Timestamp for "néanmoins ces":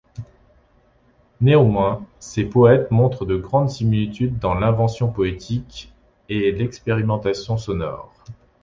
1.41-2.43